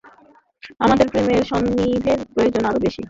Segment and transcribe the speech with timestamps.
[0.79, 2.99] আমাদের প্রেমের সান্নিধ্যের প্রয়োজন আরো বেশি!